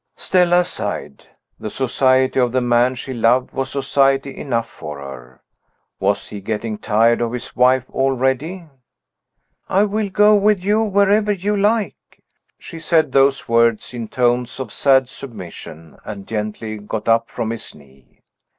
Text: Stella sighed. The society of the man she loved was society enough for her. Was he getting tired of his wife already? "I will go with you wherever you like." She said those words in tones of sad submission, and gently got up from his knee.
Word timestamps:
Stella 0.15 0.65
sighed. 0.65 1.27
The 1.59 1.69
society 1.69 2.39
of 2.39 2.51
the 2.53 2.59
man 2.59 2.95
she 2.95 3.13
loved 3.13 3.51
was 3.51 3.69
society 3.69 4.35
enough 4.35 4.67
for 4.67 4.97
her. 4.97 5.43
Was 5.99 6.29
he 6.29 6.41
getting 6.41 6.79
tired 6.79 7.21
of 7.21 7.33
his 7.33 7.55
wife 7.55 7.87
already? 7.91 8.67
"I 9.69 9.83
will 9.83 10.09
go 10.09 10.33
with 10.35 10.63
you 10.63 10.81
wherever 10.81 11.31
you 11.31 11.55
like." 11.55 12.23
She 12.57 12.79
said 12.79 13.11
those 13.11 13.47
words 13.47 13.93
in 13.93 14.07
tones 14.07 14.59
of 14.59 14.73
sad 14.73 15.07
submission, 15.07 15.97
and 16.03 16.27
gently 16.27 16.77
got 16.79 17.07
up 17.07 17.29
from 17.29 17.51
his 17.51 17.75
knee. 17.75 18.23